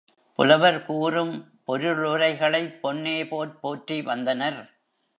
[0.39, 1.33] புலவர் கூறும்
[1.67, 4.61] பொருளுரைகளைப் பொன்னேபோற் போற்றி வந்தனர்.